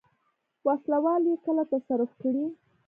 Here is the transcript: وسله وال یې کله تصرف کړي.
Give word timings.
وسله 0.65 0.97
وال 1.05 1.23
یې 1.29 1.35
کله 1.45 1.63
تصرف 1.71 2.11
کړي. 2.21 2.45